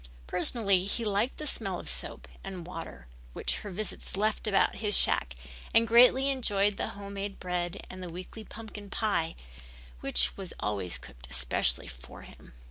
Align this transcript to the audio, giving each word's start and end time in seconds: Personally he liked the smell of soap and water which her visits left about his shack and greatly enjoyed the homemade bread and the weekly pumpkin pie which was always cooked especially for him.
Personally 0.25 0.85
he 0.85 1.03
liked 1.03 1.37
the 1.37 1.45
smell 1.45 1.79
of 1.79 1.87
soap 1.87 2.27
and 2.43 2.65
water 2.65 3.05
which 3.33 3.57
her 3.57 3.69
visits 3.69 4.17
left 4.17 4.47
about 4.47 4.77
his 4.77 4.97
shack 4.97 5.35
and 5.75 5.87
greatly 5.87 6.29
enjoyed 6.29 6.77
the 6.77 6.87
homemade 6.97 7.39
bread 7.39 7.85
and 7.87 8.01
the 8.01 8.09
weekly 8.09 8.43
pumpkin 8.43 8.89
pie 8.89 9.35
which 9.99 10.35
was 10.35 10.55
always 10.59 10.97
cooked 10.97 11.27
especially 11.29 11.85
for 11.87 12.23
him. 12.23 12.53